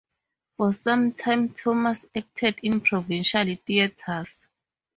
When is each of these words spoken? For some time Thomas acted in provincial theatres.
For 0.57 0.73
some 0.73 1.13
time 1.13 1.49
Thomas 1.49 2.07
acted 2.15 2.57
in 2.63 2.81
provincial 2.81 3.45
theatres. 3.53 4.47